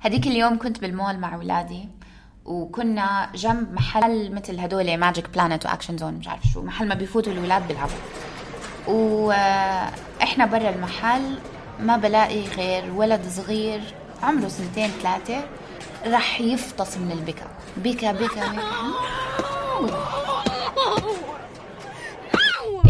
[0.00, 1.88] هديك اليوم كنت بالمول مع أولادي
[2.44, 6.94] وكنا جنب محل مثل هدول Magic Planet و Action Zone مش عارف شو محل ما
[6.94, 7.94] بيفوتوا الولاد بيلعبوا.
[8.88, 11.38] وإحنا برا المحل
[11.80, 15.44] ما بلاقي غير ولد صغير عمره سنتين ثلاثة
[16.06, 17.46] رح يفطس من البكا.
[17.76, 18.62] بكا بكا بكا.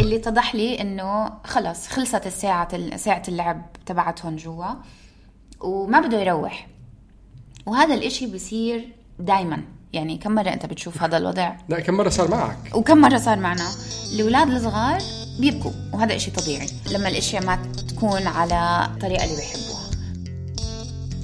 [0.01, 4.67] اللي اتضح لي إنه خلص خلصت الساعة ساعة اللعب تبعتهم جوا
[5.61, 6.67] وما بده يروح.
[7.67, 9.63] وهذا الإشي بيصير دايما.
[9.93, 13.39] يعني كم مرة أنت بتشوف هذا الوضع؟ لا كم مرة صار معك؟ وكم مرة صار
[13.39, 13.69] معنا؟
[14.15, 15.03] الأولاد الصغار
[15.41, 16.67] بيبكوا وهذا إشي طبيعي.
[16.93, 19.87] لما الأشياء ما تكون على الطريقة اللي بيحبوها.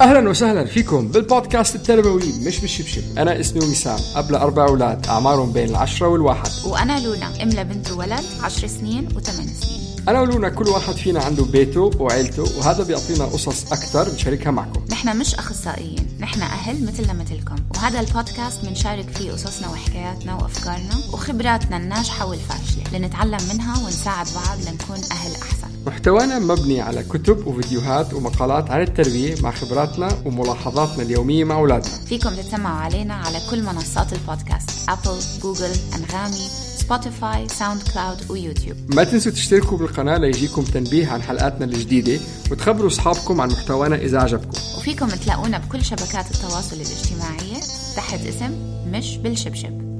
[0.00, 3.18] أهلا وسهلا فيكم بالبودكاست التربوي مش بالشبشب.
[3.18, 6.50] أنا اسمي وسام أب أربع أولاد أعمارهم بين العشرة والواحد.
[6.66, 10.01] وأنا لونا أم لبنت وولد عشر سنين وثمان سنين.
[10.08, 14.84] أنا ولونا كل واحد فينا عنده بيته وعيلته وهذا بيعطينا قصص أكثر نشاركها معكم.
[14.90, 17.56] نحن مش أخصائيين نحن أهل مثلنا مثلكم.
[17.76, 24.96] وهذا البودكاست بنشارك فيه قصصنا وحكاياتنا وأفكارنا وخبراتنا الناجحة والفاشلة لنتعلم منها ونساعد بعض لنكون
[25.12, 25.68] أهل أحسن.
[25.86, 31.92] محتوانا مبني على كتب وفيديوهات ومقالات عن التربية مع خبراتنا وملاحظاتنا اليومية مع أولادنا.
[32.06, 36.48] فيكم تتسمعوا علينا على كل منصات البودكاست أبل، جوجل، أنغامي،
[36.82, 42.20] Spotify، SoundCloud و YouTube ما تنسوا تشتركوا بالقناة ليجيكم تنبيه عن حلقاتنا الجديدة
[42.50, 44.58] وتخبروا أصحابكم عن محتوانا إذا عجبكم.
[44.78, 47.60] وفيكم تلاقونا بكل شبكات التواصل الاجتماعية
[47.96, 48.50] تحت اسم
[48.90, 49.92] مش بالشبشب.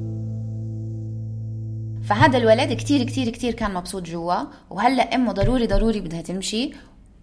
[2.03, 4.35] فهذا الولد كتير كتير كتير كان مبسوط جوا
[4.69, 6.71] وهلأ أمه ضروري ضروري بدها تمشي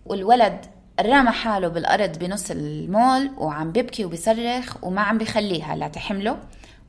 [0.06, 0.58] والولد
[1.00, 6.36] رمى حاله بالأرض بنص المول وعم بيبكي وبيصرخ وما عم بيخليها لا تحمله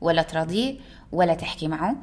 [0.00, 0.74] ولا تراضيه
[1.12, 1.96] ولا تحكي معه.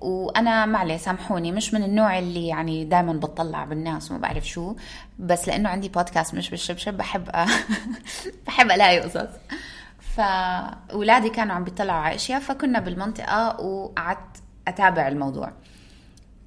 [0.00, 4.74] وأنا معلي سامحوني مش من النوع اللي يعني دائما بتطلع بالناس وما بعرف شو
[5.18, 7.46] بس لأنه عندي بودكاست مش بالشبشب بحب أ...
[8.46, 9.28] بحب ألاقي قصص.
[10.16, 15.52] فاولادي كانوا عم بيطلعوا على أشياء فكنا بالمنطقة وقعدت أتابع الموضوع.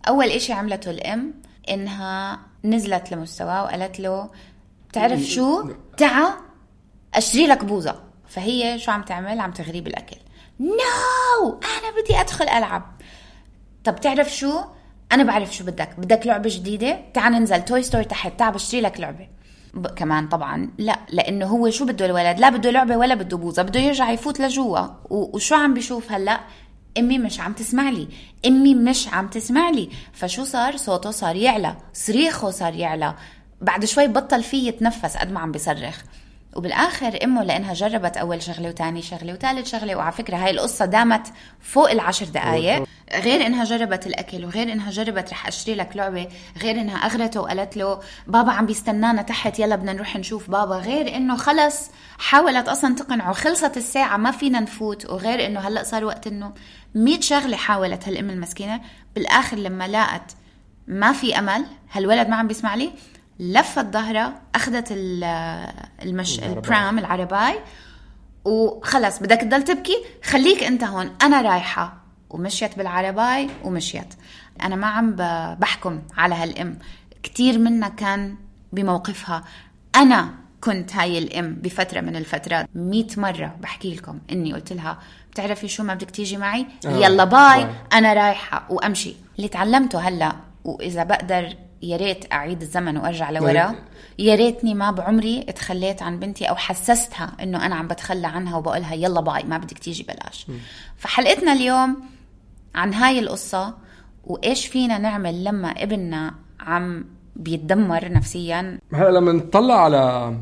[0.08, 1.34] أول إشي عملته الأم
[1.70, 4.30] إنها نزلت لمستواه وقالت له
[4.90, 6.34] بتعرف شو؟ تعا
[7.14, 10.18] أشتري لك بوظه فهي شو عم تعمل؟ عم تغريه بالأكل.
[10.60, 12.99] no أنا بدي أدخل ألعب.
[13.84, 14.62] طب تعرف شو؟
[15.12, 15.90] أنا بعرف شو بدك.
[15.98, 18.40] بدك لعبة جديدة؟ تعال ننزل toy store تحت.
[18.40, 19.28] تعال بشتري لك لعبة.
[19.74, 20.70] ب- كمان طبعا.
[20.78, 24.40] لا لأنه هو شو بده الولد؟ لا بده لعبة ولا بده بوظه بده يرجع يفوت
[24.40, 24.80] لجوا.
[25.10, 26.40] و- وشو عم بيشوف هلأ؟
[26.98, 28.08] أمي مش عم تسمع لي.
[28.48, 29.90] أمي مش عم تسمع لي.
[30.14, 31.76] فشو صار؟ صوته صار يعلى.
[31.94, 33.16] صريخه صار يعلى.
[33.62, 36.02] بعد شوي بطل فيه يتنفس قد ما عم بيصرخ.
[36.56, 41.28] وبالآخر أمه لأنها جربت أول شغلة وتاني شغلة وثالث شغلة وعلى فكرة هاي القصة دامت
[41.62, 42.84] فوق العشر دقائق
[43.14, 46.28] غير إنها جربت الأكل وغير إنها جربت رح أشتري لك لعبة
[46.62, 50.76] غير إنها اغرته وقالت له بابا عم بيستنانا تحت يلا بدنا نروح نشوف بابا.
[50.76, 55.06] غير إنه خلص حاولت أصلا تقنعه خلصت الساعة ما فينا نفوت.
[55.06, 56.54] وغير إنه هلأ صار وقت النوم
[56.96, 58.82] 100 شغلة حاولت هالأم المسكينة.
[59.16, 60.36] بالآخر لما لاقت
[60.88, 62.92] ما في أمل هالولد ما عم بيسمع لي
[63.40, 65.24] لفت ظهرها أخذت ال-
[66.02, 67.60] المش البرام العرباي
[68.46, 71.12] وخلص بدك تضل تبكي خليك أنت هون.
[71.22, 71.98] أنا رايحة
[72.30, 74.14] ومشيت بالعرباي ومشيت.
[74.62, 75.16] أنا ما عم
[75.56, 76.80] بحكم على هالأم.
[77.24, 78.36] كتير منا كان
[78.74, 79.44] بموقفها.
[79.96, 80.30] أنا
[80.62, 82.70] كنت هاي الأم بفترة من الفترات.
[82.76, 85.00] مئة مرة بحكي لكم إني قلت لها
[85.32, 87.64] بتعرفي شو ما بدك تيجي معي؟ آه، يلا bye.
[87.64, 87.74] bye.
[87.94, 89.16] أنا رايحة وأمشي.
[89.38, 93.76] اللي تعلمته هلأ وإذا بقدر يا ريت أعيد الزمن وأرجع لورا.
[94.20, 98.94] يا ريتني ما بعمري اتخليت عن بنتي أو حسستها إنه أنا عم بتخلى عنها وبقولها
[98.94, 100.48] يلا bye ما بدك تيجي بلاش.
[100.98, 101.98] فحلقتنا اليوم
[102.76, 103.74] عن هاي القصة
[104.24, 107.06] وإيش فينا نعمل لما ابننا عم
[107.36, 108.80] بيتدمر نفسيا.
[108.94, 110.36] هلا لما نطلع على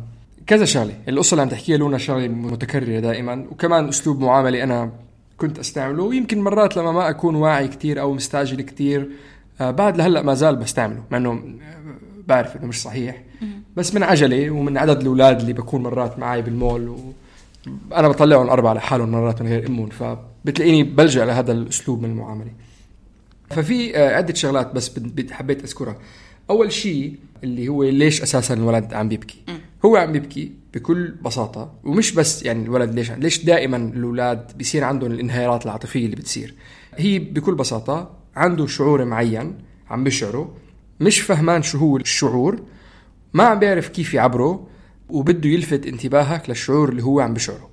[0.47, 4.91] كذا شغلة القصة اللي عم تحكيها لونا شغلة متكررة دائما وكمان أسلوب معاملة أنا
[5.37, 9.07] كنت أستعمله ويمكن مرات لما ما أكون واعي كتير أو مستعجل كتير آه
[9.59, 11.43] بعد لهلأ ما زال بستعمله مع إنه
[12.27, 13.23] بعرف إنه مش صحيح.
[13.75, 16.97] بس من عجله ومن عدد الأولاد اللي بكون مرات معي بالمول و
[17.95, 22.51] أنا بطلعهم أربعة لحالهم مرات من غير امهم فبتلاقيني بلجأ لهذا الأسلوب من المعاملة.
[23.49, 24.91] ففي آه، عدة شغلات بس
[25.31, 25.97] حبيت أذكرها.
[26.49, 29.37] أول شيء اللي هو ليش أساسا الولد عم بيبكي؟
[29.85, 35.11] هو عم بيبكي بكل بساطة ومش بس يعني الولد ليش ليش دائما الأولاد بيصير عندهم
[35.11, 36.53] الانهيارات العاطفية اللي بتصير.
[36.95, 39.57] هي بكل بساطة عنده شعور معين
[39.89, 40.55] عم بيشعره
[40.99, 42.61] مش فهمان شو هو الشعور
[43.33, 44.67] ما عم بيعرف كيف يعبره
[45.09, 47.69] وبده يلفت انتباهك للشعور اللي هو عم بشعره.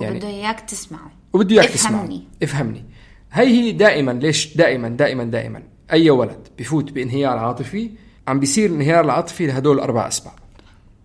[0.00, 1.10] يعني وبده إياك تسمعه.
[1.32, 2.08] وبده إياك تسمعه.
[2.42, 2.84] افهمني.
[3.32, 7.90] هي هي دائما ليش دائما دائما دائما؟ أي ولد بفوت بانهيار عاطفي
[8.28, 10.34] عم بيصير الانهيار العاطفي لهدول الاربع أسباب.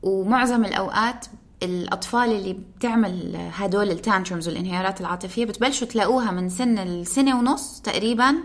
[0.04, 1.26] ومعظم الأوقات
[1.64, 8.36] الأطفال اللي بتعمل هدول ال tantrums والانهيارات العاطفية بتبلشوا تلاقوها من سن السنة ونص تقريبا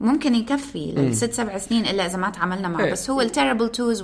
[0.00, 2.84] ممكن يكفي للست سبع سنين إلا إذا ما تعاملنا معه.
[2.84, 2.92] إيه.
[2.92, 4.02] بس هو ال terrible twos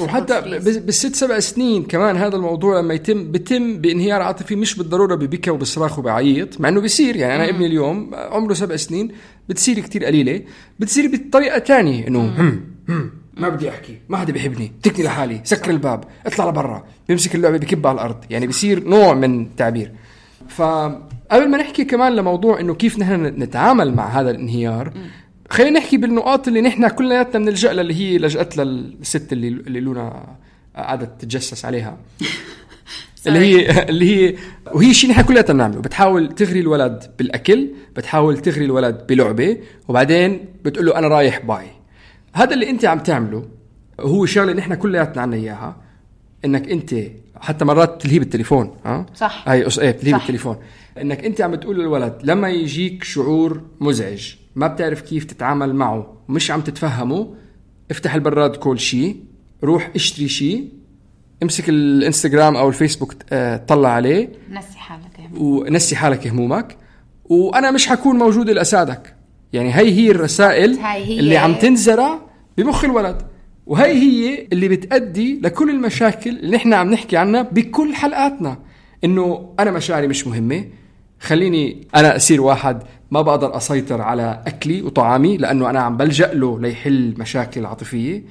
[0.00, 5.50] وحتى بالست سبع سنين كمان هذا الموضوع لما يتم بتم بانهيار عاطفي مش بالضرورة ببكى
[5.50, 7.16] وبصراخ وبعيط مع إنه بيصير.
[7.16, 9.12] يعني أنا ابني اليوم عمره سبع سنين
[9.48, 10.42] بتصير كتير قليلة
[10.78, 15.70] بتصير بطريقة ثانية إنه هم هم ما بدي أحكي ما حدا بيحبني تكني لحالي سكر
[15.70, 18.16] الباب اطلع لبرا بيمسك اللعبة بكب على الأرض.
[18.30, 19.92] يعني بيصير نوع من تعبير
[20.48, 24.92] فقبل ما نحكي كمان لموضوع إنه كيف نحن نتعامل مع هذا الانهيار
[25.50, 30.36] خلينا نحكي بالنقاط اللي نحن كلياتنا بنلجأ لها اللي هي لجأت للست اللي اللي لونا
[30.76, 31.98] قعدت تتجسس عليها.
[33.26, 34.34] اللي هي اللي هي
[34.72, 35.80] وهي شيء نحن كلياتنا بنعمله.
[35.80, 39.56] بتحاول تغري الولد بالأكل بتحاول تغري الولد بلعبة
[39.88, 41.66] وبعدين بتقول له أنا رايح باي.
[42.32, 43.44] هذا اللي أنت عم تعمله
[44.00, 45.76] هو شغلة نحن كلياتنا عنا إياها
[46.44, 46.94] إنك أنت
[47.40, 49.44] حتى مرات تلهي بالتليفون ها؟ صح.
[49.46, 50.56] هاي إيه بتلهي بالتليفون.
[51.00, 56.50] إنك أنت عم بتقول للولد لما يجيك شعور مزعج ما بتعرف كيف تتعامل معه ومش
[56.50, 57.34] عم تتفهمه
[57.90, 59.16] افتح البراد كل شيء
[59.64, 60.72] روح اشتري شيء
[61.42, 66.76] امسك الانستغرام أو الفيسبوك آه، طلع عليه نسي حالك همومك ونسي حالك همومك
[67.24, 69.14] وأنا مش حكون موجود لأساعدك.
[69.52, 72.20] يعني هي هي الرسائل هاي هي اللي عم تنزرع
[72.58, 73.22] بمخ الولد
[73.66, 78.58] وهي هي اللي بتأدي لكل المشاكل اللي نحن عم نحكي عنها بكل حلقاتنا.
[79.04, 80.64] إنه أنا مشاعري مش مهمة
[81.20, 86.60] خليني أنا أصير واحد ما بقدر أسيطر على أكلي وطعامي لأنه أنا عم بلجأ له
[86.60, 88.24] ليحل مشاكل عاطفية.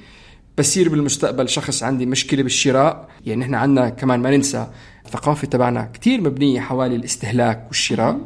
[0.58, 4.66] بصير بالمستقبل شخص عندي مشكلة بالشراء يعني نحن عندنا كمان ما ننسى
[5.06, 8.20] الثقافة تبعنا كثير مبنية حوالي الاستهلاك والشراء.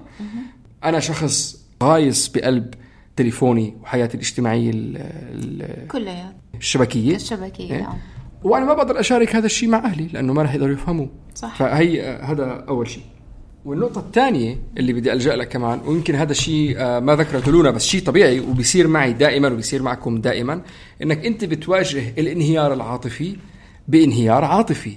[0.85, 2.75] أنا شخص غايص بقلب
[3.17, 4.71] تليفوني وحياتي الاجتماعية
[5.89, 7.17] كلها الشبكية.
[7.17, 7.89] الشبكية إيه؟
[8.43, 11.57] وأنا ما بقدر أشارك هذا الشيء مع أهلي لأنه ما راح يقدروا يفهموه صح.
[11.57, 13.03] فهي هذا أول شيء.
[13.65, 17.87] والنقطة الثانية اللي بدي ألجأ لها كمان ويمكن هذا الشيء آه، ما ذكرته لونا بس
[17.87, 20.63] شيء طبيعي وبيصير معي دائما وبيصير معكم دائما
[21.03, 23.37] إنك أنت بتواجه الانهيار العاطفي
[23.89, 24.97] بانهيار عاطفي.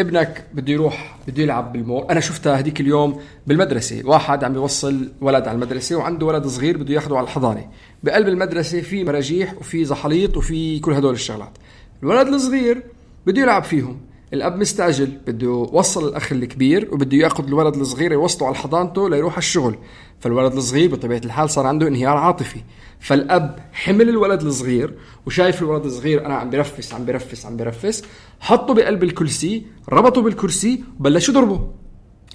[0.00, 2.04] ابنك بده يروح بده يلعب بالمول.
[2.10, 4.02] أنا شفتها هذيك اليوم بالمدرسة.
[4.04, 7.68] واحد عم يوصل ولد على المدرسة وعنده ولد صغير بده ياخذه على الحضانة.
[8.02, 11.58] بقلب المدرسة في مراجيح وفي زحاليط وفي كل هدول الشغلات.
[12.02, 12.82] الولد الصغير
[13.26, 14.00] بده يلعب فيهم.
[14.34, 19.38] الأب مستعجل بده يوصل الأخ الكبير وبده يأخذ الولد الصغير يوصله على حضانته ليروح على
[19.38, 19.78] الشغل.
[20.20, 22.60] فالولد الصغير بطبيعة الحال صار عنده انهيار عاطفي.
[23.00, 24.94] فالأب حمل الولد الصغير
[25.26, 28.04] وشايف الولد الصغير أنا عم برفس عم برفس عم برفس
[28.40, 31.68] حطه بقلب الكرسي ربطه بالكرسي وبلش يضربه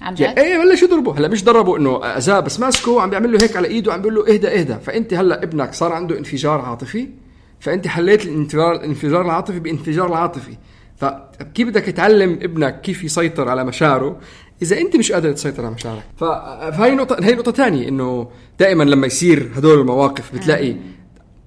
[0.02, 3.42] عن جد؟ إيه بلش يضربه هلا مش ضربه إنه أذاه بس ماسكه وعم بيعمل له
[3.42, 4.74] هيك على إيده وعم بيقول له اهدى اهدى.
[4.74, 7.08] فأنت هلا ابنك صار عنده انفجار عاطفي
[7.60, 10.56] فأنت حليت الانفجار الانفجار العاطفي بانفجار العاطفي.
[10.96, 14.20] فكيف بدك تعلم ابنك كيف يسيطر على مشاعره
[14.62, 19.06] إذا أنت مش قادر تسيطر على مشاعرك؟ فهي نقطه هي نقطة ثانية إنه دائما لما
[19.06, 20.76] يصير هدول المواقف بتلاقي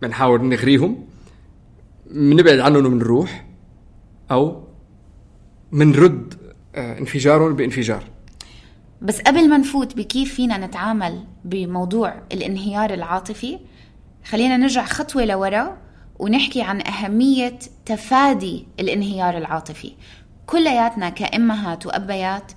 [0.01, 1.06] بنحاول نغريهم
[2.12, 3.46] بنبعد عنهم وبنروح
[4.32, 4.63] أو
[5.72, 6.34] بنرد
[6.75, 8.04] آه، انفجارهم بانفجار.
[9.01, 13.60] بس قبل ما نفوت بكيف فينا نتعامل بموضوع الانهيار العاطفي
[14.25, 15.77] خلينا نرجع خطوة لورا
[16.20, 19.94] ونحكي عن أهمية تفادي الانهيار العاطفي
[20.46, 22.52] كلياتنا كأمهات وأبيات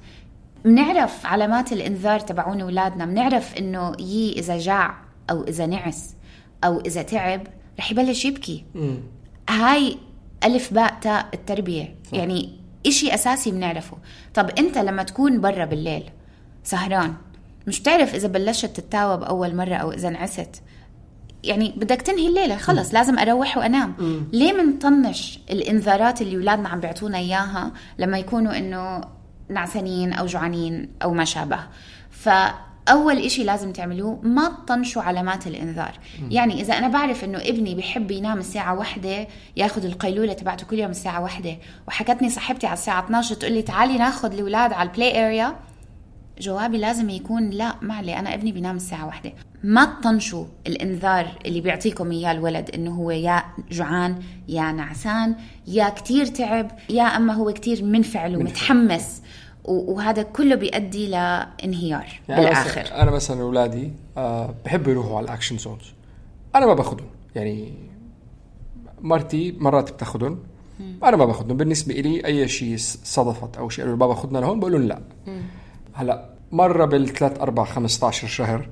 [0.64, 4.96] بنعرف علامات الإنذار تبعون أولادنا بنعرف إنه يي إذا جاع
[5.30, 6.14] أو إذا نعس
[6.64, 7.46] أو إذا تعب
[7.78, 8.94] رح يبلش يبكي م.
[9.50, 9.96] هاي
[10.44, 12.14] ألف باء تاء التربية صح.
[12.14, 13.96] يعني إشي أساسي بنعرفه
[14.34, 16.10] طب أنت لما تكون برا بالليل
[16.64, 17.14] سهران
[17.66, 20.62] مش بتعرف إذا بلشت تتاوب أول مرة أو إذا نعست
[21.44, 24.20] يعني بدك تنهي الليلة خلص لازم أروح وأنام م.
[24.32, 29.00] ليه منطنش الإنذارات اللي أولادنا عم بيعطونا إياها لما يكونوا إنه
[29.48, 31.58] نعسانين أو جوعانين أو ما شابه
[32.10, 35.92] فأول إشي لازم تعملوه ما تطنشوا علامات الإنذار
[36.22, 36.30] م.
[36.30, 40.90] يعني إذا أنا بعرف إنه ابني بحب ينام الساعة واحدة ياخذ القيلولة تبعته كل يوم
[40.90, 41.56] الساعة واحدة
[41.88, 45.56] وحكتني صاحبتي على الساعة 12 تقول لي تعالي ناخذ الأولاد على ال play area
[46.40, 49.32] جوابي لازم يكون لا معلي أنا ابني بينام الساعة واحدة.
[49.64, 55.34] ما تطنشوا الإنذار اللي بيعطيكم إياه الولد إنه هو يا جوعان يا نعسان
[55.66, 59.22] يا كتير تعب يا أما هو كتير منفعل ومتحمس.
[59.64, 63.02] وهذا كله بيؤدي لانهيار يعني بالآخر.
[63.02, 65.92] أنا مثلا اولادي أه بحبوا يروحوا على الأكشن زونز
[66.54, 67.74] أنا ما باخذهم يعني
[69.00, 70.38] مرتي مرات بتاخذهم
[71.04, 74.72] أنا ما باخذهم بالنسبة لي أي شيء صدفت أو شيء قالوا بابا خذنا لهون بقول
[74.72, 75.00] لهم لا
[75.94, 78.68] هلا مرة بالثلاث أربع 15 شهر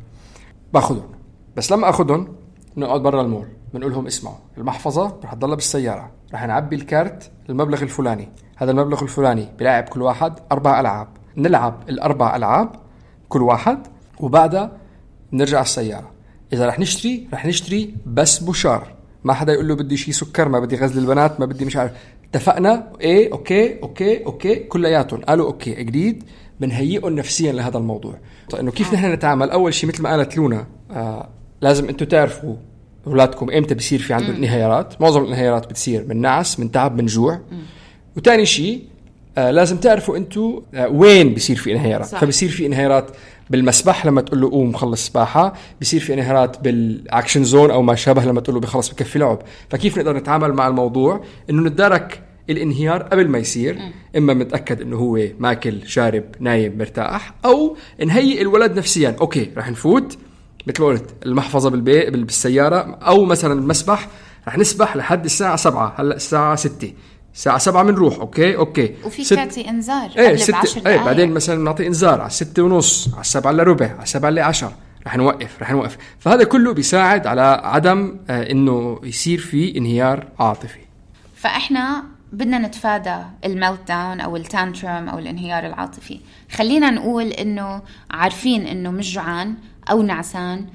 [0.74, 1.10] باخذهم
[1.56, 2.28] بس لما اخذهم
[2.76, 7.82] بنقعد برا المول بنقول لهم اسمعوا المحفظة رح تضلها بالسيارة رح نعبي ال card المبلغ
[7.82, 8.28] الفلاني.
[8.56, 11.08] هذا المبلغ الفلاني بلاعب كل واحد أربع ألعاب.
[11.36, 12.72] نلعب الأربع ألعاب
[13.28, 13.86] كل واحد
[14.20, 14.72] وبعدها
[15.32, 16.10] نرجع السيارة.
[16.52, 18.94] إذا رح نشتري رح نشتري بس بشرط
[19.24, 21.92] ما حدا يقول له بدي شيء سكر ما بدي غزل البنات ما بدي مش عارف.
[22.30, 25.20] اتفقنا؟ إيه okay okay okay كلياتهم.
[25.20, 26.24] قالوا okay جديد
[26.60, 28.14] بنهيئهم نفسيا لهذا الموضوع.
[28.50, 31.28] طيب إنه كيف نحن نتعامل؟ أول شيء مثل ما قالت لونا آه
[31.60, 32.54] لازم أنتم تعرفوا
[33.06, 35.02] أولادكم إمتى بصير في عندهم انهيارات.
[35.02, 37.40] معظم الانهيارات بتصير من نعس من تعب من جوع.
[38.16, 38.82] وثاني شيء
[39.38, 42.06] آه لازم تعرفوا أنتم آه وين بصير في انهيارات.
[42.06, 42.20] صح.
[42.20, 43.10] فبصير في انهيارات
[43.50, 45.54] بالمسبح لما تقول له قوم خلص سباحة.
[45.80, 49.38] بصير في انهيارات بال Action Zone أو ما شابه لما تقول له بخلص بكفي لعب.
[49.70, 53.78] فكيف نقدر نتعامل مع الموضوع؟ إنه نتدارك الانهيار قبل ما يصير
[54.16, 59.16] إما متأكد إنه هو ماكل شارب نايم مرتاح أو نهيئ الولد نفسيا.
[59.20, 60.18] okay رح نفوت.
[60.66, 64.08] مثل ما قلت المحفظة بالبيت بالسيارة أو مثلا المسبح
[64.48, 66.92] رح نسبح لحد الساعة 7 هلأ الساعة 6
[67.34, 68.94] الساعة 7 بنروح okay okay.
[69.04, 69.34] وفي ست...
[69.34, 70.86] تعطي إنذار إيه ست...
[70.86, 74.44] إيه بعدين مثلا بنعطي إنذار على الستة ونص على السبعة إلا ربع على السبعة إلا
[74.44, 74.72] 10
[75.06, 75.96] رح نوقف رح نوقف.
[76.18, 80.80] فهذا كله بيساعد على عدم آه إنه يصير في انهيار عاطفي.
[81.36, 86.20] فإحنا بدنا نتفادى ال meltdown أو ال tantrum أو الانهيار العاطفي.
[86.52, 89.54] خلينا نقول إنه عارفين إنه مش جوعان
[89.90, 90.66] أو نعسان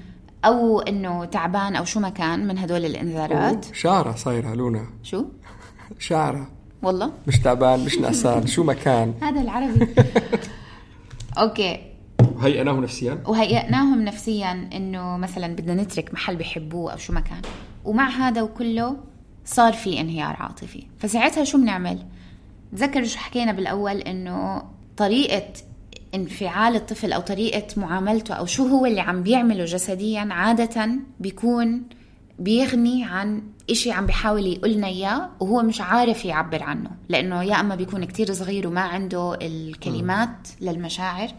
[0.46, 3.66] أو إنه تعبان أو شو ما كان من هدول الانذارات.
[3.74, 4.86] شعرة صايرة لونا.
[5.04, 5.26] شو؟
[6.00, 6.48] شعرة.
[6.84, 9.14] والله؟ مش تعبان مش نعسان شو ما كان.
[9.22, 9.88] هذا العربي.
[11.38, 11.80] okay.
[12.36, 17.42] وهيئناهم نفسيا؟ وهيئناهم نفسيا إنه مثلا بدنا نترك محل بحبوه أو شو ما كان.
[17.86, 18.98] ومع هذا وكله
[19.46, 20.84] صار في انهيار عاطفي.
[21.00, 22.06] فساعتها شو بنعمل؟
[22.72, 24.64] تذكروا شو حكينا بالأول؟ إنه
[24.98, 25.54] طريقة
[26.16, 31.84] انفعال الطفل أو طريقة معاملته أو شو هو اللي عم بيعمله جسديا عادة بيكون
[32.40, 36.92] بيغني عن إشي عم بيحاول يقولنا إياه وهو مش عارف يعبر عنه.
[37.10, 41.30] لأنه يا أما بيكون كتير صغير وما عنده الكلمات للمشاعر.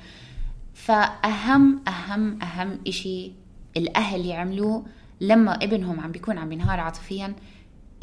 [0.75, 3.33] فأهم أهم أهم إشي
[3.77, 4.85] الأهل يعملوه
[5.21, 7.35] لما ابنهم عم بيكون عم ينهار عاطفيا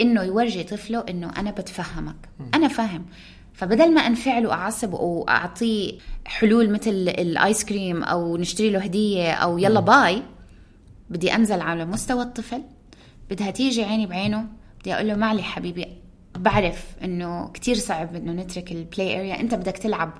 [0.01, 2.29] إنه يورجي طفله إنه أنا بتفهمك.
[2.55, 3.05] أنا فاهم.
[3.53, 5.93] فبدل ما انفعل واعصب وأعطيه
[6.25, 10.23] حلول مثل الآيس كريم أو نشتري له هدية أو يلا bye
[11.09, 12.61] بدي أنزل على مستوى الطفل
[13.29, 14.45] بدها تيجي عيني بعينه
[14.79, 15.85] بدي أقول له معلي حبيبي
[16.37, 20.13] بعرف إنه كتير صعب إنه نترك ال play area أنت بدك تلعب.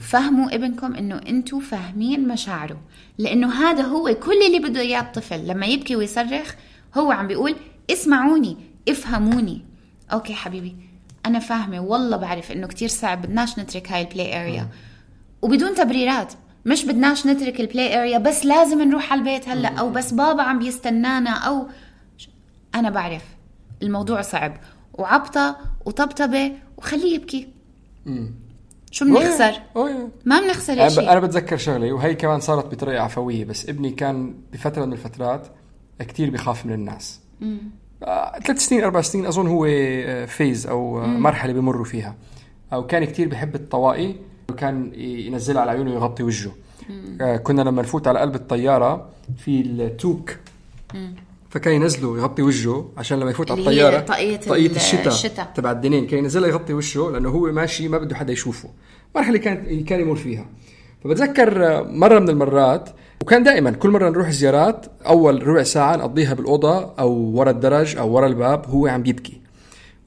[0.00, 2.80] فهموا ابنكم إنه أنتم فاهمين مشاعره.
[3.18, 5.46] لأنه هذا هو كل اللي بده إياه الطفل.
[5.48, 6.54] لما يبكي ويصرخ
[6.94, 7.54] هو عم بيقول
[7.90, 8.56] اسمعوني
[8.88, 9.64] افهموني.
[10.12, 10.76] okay حبيبي
[11.26, 14.68] أنا فاهمة والله بعرف إنه كتير صعب بدناش نترك هاي ال play area
[15.42, 16.32] وبدون تبريرات
[16.66, 20.42] مش بدناش نترك ال play area بس لازم نروح على البيت هلأ أو بس بابا
[20.42, 21.66] عم بيستنانا أو
[22.74, 23.24] أنا بعرف
[23.82, 24.56] الموضوع صعب.
[24.94, 27.48] وعبطة وطبطبة وخليه يبكي.
[28.90, 29.52] شو بنخسر؟
[30.24, 34.84] ما بنخسر شيء أنا بتذكر شغلة وهي كمان صارت بطريقة عفوية بس ابني كان بفترة
[34.84, 35.46] من الفترات
[36.00, 37.20] كتير بخاف من الناس.
[38.46, 39.66] ثلاث سنين أربع سنين أظن هو
[40.26, 41.06] فيز آه، أو آه،.
[41.06, 42.16] مرحلة بمروا فيها.
[42.72, 44.14] أو كان كتير بحب الطواقي
[44.50, 46.52] وكان ينزلها على عيونه ويغطي وجهه.
[47.42, 50.36] كنا لما نفوت على قلب الطيارة في التوك.
[51.50, 55.52] فكان ينزله يغطي وجهه عشان لما يفوت على الطيارة طاقية, طاقية الشتاء, الشتاء.
[55.54, 58.68] تبع الدنين كان ينزلها يغطي وجهه لأنه هو ماشي ما بده حدا يشوفه.
[59.14, 60.46] مرحلة كان كان يمر فيها.
[61.04, 62.90] فبتذكر مرة من المرات
[63.22, 68.10] وكان دائما كل مرة نروح زيارات أول ربع ساعة نقضيها بالأوضة أو ورا الدرج أو
[68.10, 69.40] ورا الباب هو عم بيبكي.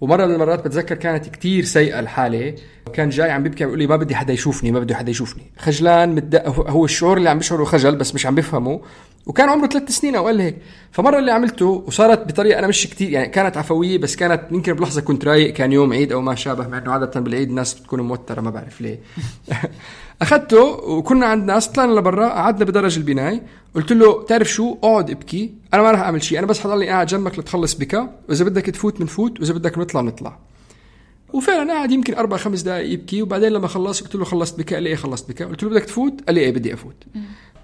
[0.01, 2.55] ومرة من المرات بتذكر كانت كتير سيئة الحالة.
[2.93, 5.43] كان جاي عم بيبكي عم بيقول لي ما بدي حدا يشوفني ما بدي حدا يشوفني.
[5.57, 6.41] خجلان متد...
[6.45, 8.81] هو الشعور اللي عم بيشعره خجل بس مش عم بيفهمه
[9.25, 10.57] وكان عمره ثلاث سنين أو أقل هيك.
[10.91, 15.01] فمرة اللي عملته وصارت بطريقة أنا مش كتير يعني كانت عفوية بس كانت يمكن بلحظة
[15.01, 18.41] كنت رايق كان يوم عيد أو ما شابه مع إنه عادة بالعيد الناس بتكون موترة
[18.41, 18.99] ما بعرف ليه.
[20.21, 23.41] أخذته وكنا عند ناس طلعنا لبرا قعدنا بدرج البناي
[23.75, 25.53] قلت له تعرف شو؟ اقعد ابكي.
[25.73, 28.99] أنا ما راح أعمل شيء أنا بس حضلني قاعد جنبك لتخلص بكى وإذا بدك تفوت
[28.99, 30.39] بنفوت وإذا بدك نطلع بنطلع
[31.33, 34.83] وفعلا قعد يمكن أربع خمس دقائق يبكي وبعدين لما خلص قلت له خلصت بكى قال
[34.83, 37.03] لي إيه خلصت بكى قلت له بدك تفوت؟ قال لي إيه بدي أفوت.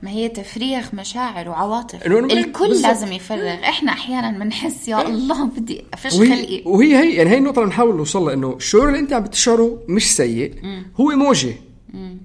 [0.03, 2.05] ما هي تفريغ مشاعر وعواطف.
[2.05, 2.87] الكل بالزبط.
[2.87, 3.53] لازم يفرغ.
[3.63, 6.63] إحنا أحيانا بنحس يا الله بدي افش خلقي.
[6.65, 9.79] وهي هي يعني هي النقطة اللي بنحاول نوصل لها إنه الشعور اللي أنت عم بتشعره
[9.87, 10.53] مش سيء
[10.99, 11.53] هو موجة.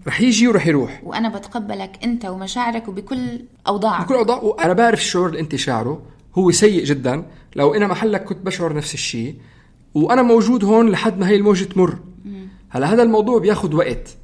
[0.06, 1.00] رح يجي ورح يروح.
[1.04, 4.04] وأنا بتقبلك أنت ومشاعرك وبكل أوضاعك.
[4.04, 4.42] بكل أوضاع.
[4.42, 6.02] وأنا بعرف الشعور اللي أنت شاعره
[6.34, 7.26] هو سيء جدا.
[7.56, 9.34] لو أنا محلك كنت بشعر نفس الشيء
[9.94, 11.98] وأنا موجود هون لحد ما هي الموجة تمر.
[12.68, 14.16] هلا هذا الموضوع بياخذ وقت.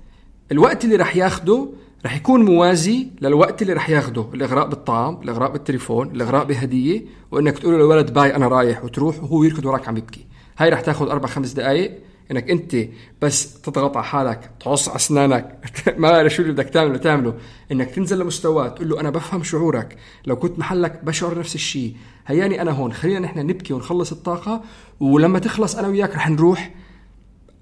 [0.52, 1.68] الوقت اللي رح ياخده
[2.06, 7.74] رح يكون موازي للوقت اللي رح ياخده الإغراء بالطعام الإغراء بالتليفون الإغراء بهدية وإنك تقول
[7.74, 10.26] للولد باي أنا رايح وتروح وهو يركض وراك عم يبكي.
[10.58, 11.98] هاي رح تاخذ أربع خمس دقائق
[12.30, 12.76] إنك أنت
[13.22, 15.58] بس تضغط على حالك تعص أسنانك
[15.98, 17.34] ما بعرف شو اللي بدك تعمله تعمله.
[17.72, 19.96] إنك تنزل لمستواه تقول له أنا بفهم شعورك.
[20.26, 24.62] لو كنت محلك بشعر نفس الشيء هياني أنا هون خلينا نحن نبكي ونخلص الطاقة
[25.00, 26.74] ولما تخلص أنا وياك رح نروح.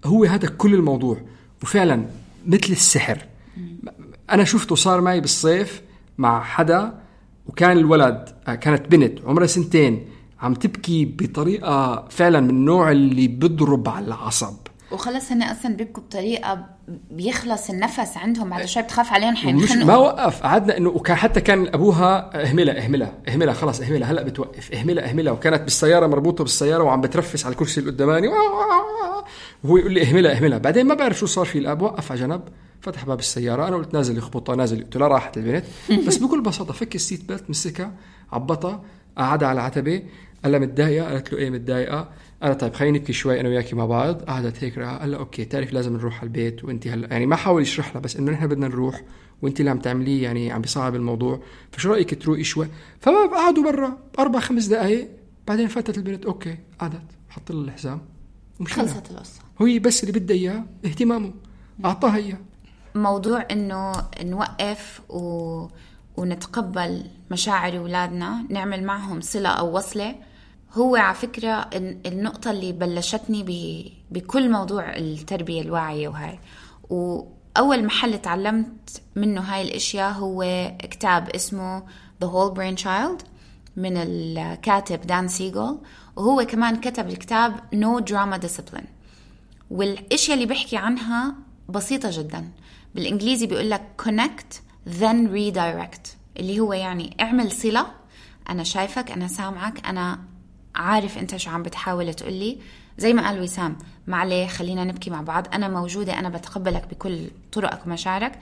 [0.04, 1.16] هو هذا كل الموضوع.
[1.62, 2.04] وفعلا
[2.46, 3.18] مثل السحر.
[4.32, 5.82] أنا شفته صار معي بالصيف
[6.18, 6.94] مع حدا
[7.46, 10.08] وكان الولد آه، كانت بنت عمرها سنتين
[10.40, 14.56] عم تبكي بطريقة فعلا من النوع اللي بضرب على العصب.
[14.92, 16.66] وخلص هن أصلا بيبكوا بطريقة
[17.10, 20.42] بيخلص النفس عندهم بعد شوي بتخاف عليهم حينخنقوا ما وقف.
[20.42, 25.32] قعدنا انه وكان حتى كان أبوها اهملها اهملها اهملها خلص اهملها هلأ بتوقف اهملها اهملها.
[25.32, 28.28] وكانت بالسيارة مربوطة بالسيارة وعم بترفس على الكرسي اللي قداماني.
[29.64, 30.58] وهو يقول لي اهملها اهملها.
[30.58, 32.42] بعدين ما بعرف شو صار في الأب وقف على جنب.
[32.80, 35.64] فتح باب السيارة أنا قلت نازل يخبطها نازل قلت له راحت البنت
[36.06, 37.92] بس بكل بساطة فك ال seat belt مسكها
[38.32, 38.84] عبطها
[39.16, 40.02] قعدها على العتبة.
[40.44, 42.08] قال لها متضايقة؟ قالت له إيه متضايقة؟
[42.42, 44.22] قال طيب خلينا نبكي شوي أنا وياكي مع بعض.
[44.22, 47.62] قعدت هيك قال لها okay تعرف لازم نروح على البيت وانت هلا يعني ما حاول
[47.62, 49.02] يشرح لها بس إنه نحن بدنا نروح
[49.42, 51.42] وانت اللي عم تعمليه يعني عم بيصعب الموضوع.
[51.72, 52.68] فشو رأيك تروقي شوي؟
[53.00, 55.08] فما قعدوا برا أربع خمس دقائق
[55.48, 58.00] بعدين فتت البنت أوكي قعدت حط لها الحزام
[58.66, 59.40] خلصت القصة.
[59.60, 61.32] هي بس اللي بدها إياه اهتمامه
[61.84, 62.38] أعطاها إياه.
[62.94, 65.66] موضوع إنه نوقف و...
[66.16, 70.14] ونتقبل مشاعر اولادنا نعمل معهم صلة أو وصلة.
[70.72, 71.70] هو على فكرة
[72.06, 73.42] النقطة اللي بلشتني
[74.10, 76.38] بكل موضوع التربية الواعية وهاي.
[76.90, 81.82] وأول محل تعلمت منه هاي الأشياء هو كتاب اسمه
[82.24, 83.24] The Whole Brain Child
[83.76, 85.78] من الكاتب دان سيجل.
[86.16, 88.86] وهو كمان كتب الكتاب No Drama Discipline.
[89.70, 91.34] والأشياء اللي بحكي عنها
[91.68, 92.50] بسيطة جدا.
[92.94, 94.56] بالإنجليزي بيقول لك connect
[95.00, 96.10] then redirect.
[96.36, 97.86] اللي هو يعني اعمل صلة.
[98.48, 100.18] أنا شايفك أنا سامعك أنا
[100.74, 102.58] عارف أنت شو عم بتحاول تقولي
[102.98, 105.46] زي ما قال وسام ما عليه خلينا نبكي مع بعض.
[105.54, 108.38] أنا موجودة أنا بتقبلك بكل طرقك ومشاعرك.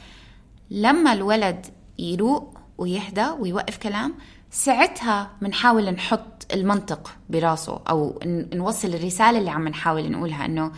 [0.71, 1.67] لما الولد
[1.99, 4.15] يروق ويهدى ويوقف كلام
[4.51, 8.21] ساعتها بنحاول نحط المنطق براسه أو
[8.55, 10.73] نوصل الرسالة اللي عم نحاول نقولها إنه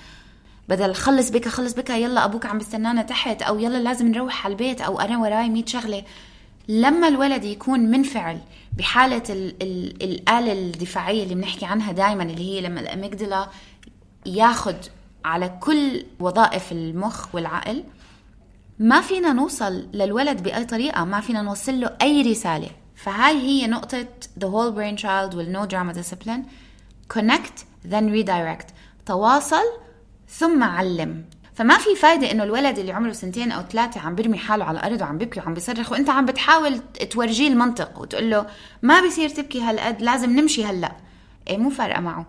[0.71, 4.53] بدل خلص بك خلص بك يلا أبوك عم بستنانا تحت أو يلا لازم نروح على
[4.53, 6.03] البيت أو أنا وراي 100 شغلة.
[6.69, 8.39] لما الولد يكون منفعل
[8.79, 13.49] بحالة ال ال الآلة الدفاعية اللي بنحكي عنها دائما اللي هي لما الأميجدلا
[14.27, 14.77] ياخد
[15.25, 17.85] على كل وظائف المخ والعقل
[18.79, 22.71] ما فينا نوصل للولد بأي طريقة ما فينا نوصل له أي رسالة.
[22.97, 24.07] فهاي هي نقطة
[24.41, 26.43] the whole brain child will no drama discipline.
[27.15, 28.73] Connect then redirect.
[29.07, 29.65] تواصل
[30.31, 31.25] ثم علم.
[31.55, 35.01] فما في فايدة إنه الولد اللي عمره سنتين أو ثلاثة عم برمي حاله على الأرض
[35.01, 38.47] وعم بيبكي وعم بيصرخ وأنت عم بتحاول تورجيه المنطق وتقول له
[38.83, 40.97] ما بصير تبكي هالقد لازم نمشي هلأ.
[41.49, 42.27] إيه مو فارقة معه.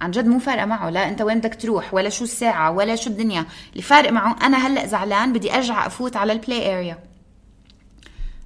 [0.00, 0.90] عن جد مو فارقة معه.
[0.90, 4.66] لا أنت وين بدك تروح؟ ولا شو الساعة؟ ولا شو الدنيا؟ اللي فارق معه أنا
[4.66, 6.98] هلأ زعلان بدي أرجع أفوت على ال play area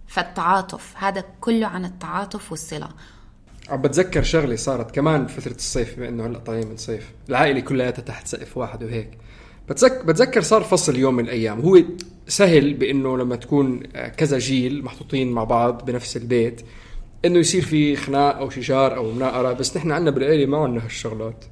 [0.06, 2.88] فالتعاطف هذا كله عن التعاطف والصلة.
[3.68, 7.90] عم بتذكر شغلة صارت كمان بفترة الصيف بما إنه هلأ طالعين من صيف، العائلة كلها
[7.90, 9.10] تحت سقف واحد وهيك.
[9.68, 11.78] بتذكر بتذكر صار فصل يوم من الأيام، هو
[12.28, 13.80] سهل بإنه لما تكون
[14.16, 16.60] كذا جيل محطوطين مع بعض بنفس البيت
[17.24, 21.44] إنه يصير في خناق أو شجار أو مناقرة، بس نحن عندنا بالعيلة ما عندنا هالشغلات.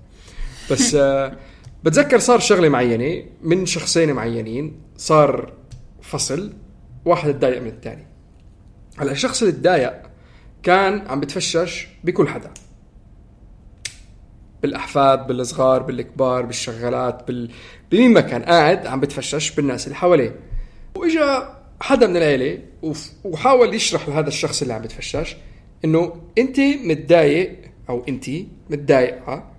[0.70, 0.96] بس
[1.84, 5.52] بتذكر صار شغلة معينة من شخصين معينين صار
[6.02, 6.52] فصل
[7.04, 8.06] واحد تضايق من الثاني.
[8.96, 10.03] هلأ الشخص اللي تضايق
[10.64, 12.50] كان عم بتفشش بكل حدا.
[14.62, 17.50] بالأحفاد بالصغار بالكبار بالشغالات بال...
[17.90, 20.36] بمين ما كان قاعد عم بتفشش بالناس اللي حواليه.
[20.96, 22.58] وإجا حدا من العيلة
[23.24, 25.36] وحاول يشرح لهذا الشخص اللي عم بتفشش
[25.84, 28.24] إنه أنت متضايق أو أنت
[28.70, 29.50] متضايقة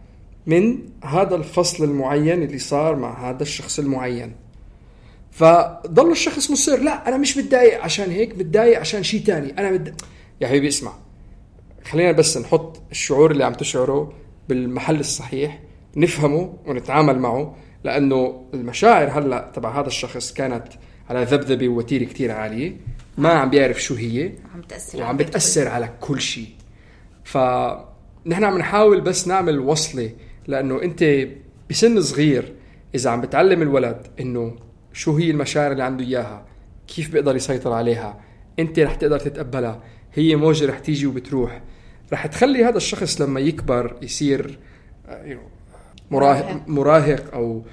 [0.48, 4.36] من هذا الفصل المعين اللي صار مع هذا الشخص المعين.
[5.32, 10.02] فضل الشخص مصر لا أنا مش متضايق عشان هيك متضايق عشان شيء تاني أنا مد...
[10.42, 10.92] يا حبيبي اسمع
[11.86, 14.14] خلينا بس نحط الشعور اللي عم تشعره
[14.50, 15.60] بالمحل الصحيح
[15.96, 20.68] نفهمه ونتعامل معه لأنه المشاعر هلأ تبع هذا الشخص كانت
[21.10, 22.78] على ذبذبة ووتيرة كتير عالية
[23.18, 26.50] ما عم بيعرف شو هي عم تأثر وعم بتأثر على كل شيء.
[27.24, 30.12] فنحن عم نحاول بس نعمل وصلة
[30.48, 31.28] لأنه أنت
[31.70, 32.54] بسن صغير
[32.96, 34.56] إذا عم بتعلم الولد إنه
[34.94, 36.46] شو هي المشاعر اللي عنده إياها
[36.88, 38.20] كيف بيقدر يسيطر عليها
[38.60, 39.82] أنت رح تقدر تتقبلها.
[40.16, 41.62] هي موجة رح تيجي وبتروح.
[42.14, 44.60] رح تخلي هذا الشخص لما يكبر يصير
[45.08, 45.38] آه،
[46.12, 47.34] مراهق مراهق.
[47.34, 47.64] أو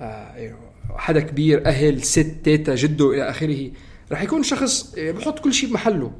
[0.00, 0.54] آه،
[0.96, 3.70] حدا كبير أهل ست تيتا جده إلى آخره.
[4.12, 6.12] رح يكون شخص آه، بحط كل شيء بمحله.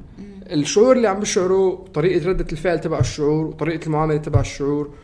[0.52, 4.94] الشعور اللي عم بشعره طريقة ردة الفعل تبع الشعور وطريقه المعاملة تبع الشعور.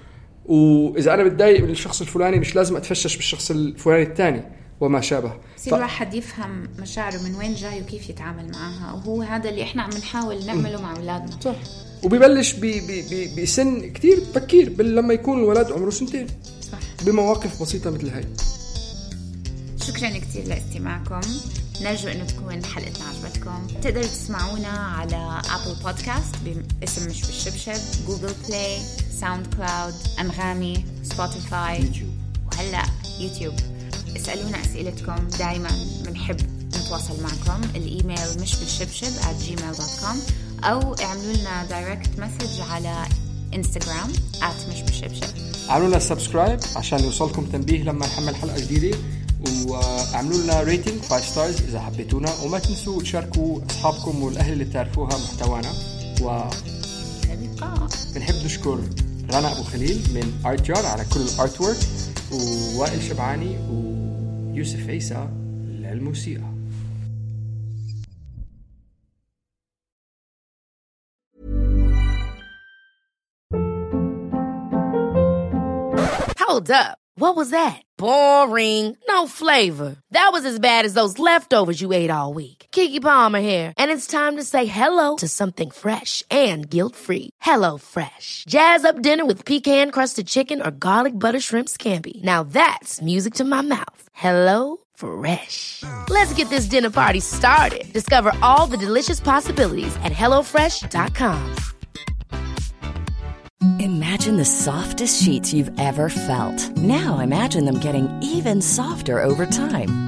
[0.47, 4.43] وإذا أنا بتضايق من الشخص الفلاني مش لازم أتفشش بالشخص الفلاني الثاني
[4.81, 5.33] وما شابه.
[5.59, 5.75] يصير ف...
[5.75, 10.47] الواحد يفهم مشاعره من وين جاي وكيف يتعامل معها وهو هذا اللي إحنا عم نحاول
[10.47, 11.41] نعمله مع أولادنا.
[11.45, 11.57] صح.
[12.03, 12.53] وبيبلش
[13.39, 16.27] بسن كثير بكير لما يكون الولد عمره سنتين.
[16.73, 16.79] صح.
[17.05, 18.25] بمواقف بسيطة مثل هاي.
[19.87, 21.21] شكرا كثير لاستماعكم.
[21.83, 23.67] نرجو إنه تكون حلقتنا عجبتكم.
[23.83, 26.35] تقدروا تسمعونا على Apple Podcast
[26.81, 28.79] باسم مش بالشبشب Google Play
[29.21, 32.11] SoundCloud أنغامي Spotify YouTube.
[32.53, 32.83] وهلأ
[33.21, 33.55] يوتيوب.
[34.17, 35.71] اسألونا أسئلتكم دائما
[36.05, 36.37] بنحب
[36.69, 37.63] نتواصل معكم.
[37.75, 40.17] الإيميل مش بالشبشب at gmail.com
[40.65, 43.07] أو اعملوا لنا direct message على
[43.55, 45.35] Instagram at مش بالشبشب
[45.71, 48.99] اعملوا لنا subscribe عشان يوصلكم تنبيه لما نحمل حلقة جديدة.
[49.67, 52.35] واعملوا لنا rating 5 stars إذا حبيتونا.
[52.45, 55.73] وما تنسوا تشاركوا أصحابكم والأهل اللي بتعرفوها محتوانا.
[56.23, 56.43] و
[58.15, 58.81] بنحب نشكر
[59.31, 61.79] رنا أبو خليل من ارت على كل ال artwork
[62.33, 63.59] ووائل شبعاني
[64.58, 65.28] ويوسف عيسى
[65.68, 66.54] للموسيقى
[76.54, 77.00] Hold up.
[77.16, 77.82] What was that?
[77.98, 78.96] Boring.
[79.08, 79.96] No flavor.
[80.12, 82.57] That was as bad as those leftovers you ate all week.
[82.73, 87.31] Kiki Palmer here, and it's time to say hello to something fresh and guilt-free.
[87.41, 88.45] Hello Fresh.
[88.49, 92.23] Jazz up dinner with pecan-crusted chicken or garlic butter shrimp scampi.
[92.23, 94.03] Now that's music to my mouth.
[94.13, 95.83] Hello Fresh.
[96.11, 97.85] Let's get this dinner party started.
[97.93, 101.57] Discover all the delicious possibilities at hellofresh.com.
[103.81, 106.77] Imagine the softest sheets you've ever felt.
[106.77, 110.08] Now imagine them getting even softer over time.